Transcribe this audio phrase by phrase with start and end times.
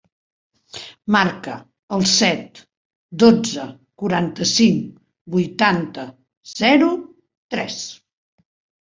[1.15, 1.57] Marca
[1.97, 2.61] el set,
[3.23, 3.65] dotze,
[4.03, 4.87] quaranta-cinc,
[5.35, 6.07] vuitanta,
[6.55, 6.89] zero,
[7.57, 7.77] tres.